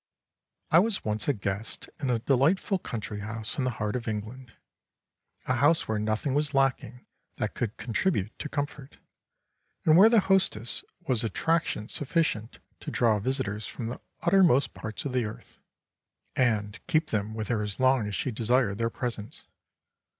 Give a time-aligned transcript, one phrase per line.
[0.71, 4.53] I was once a guest in a delightful country house in the heart of England,
[5.45, 7.05] a house where nothing was lacking
[7.37, 8.97] that could contribute to comfort,
[9.85, 15.13] and where the hostess was attraction sufficient to draw visitors from the uttermost parts of
[15.13, 15.59] the earth,
[16.35, 19.45] and keep them with her as long as she desired their presence.